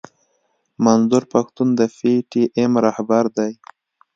[0.85, 3.51] منظور پښتين د پي ټي ايم راهبر دی.